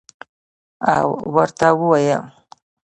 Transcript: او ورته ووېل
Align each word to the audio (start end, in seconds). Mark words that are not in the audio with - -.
او 0.95 1.07
ورته 1.33 1.67
ووېل 1.79 2.23